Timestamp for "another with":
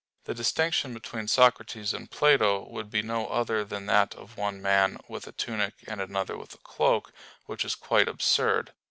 6.01-6.55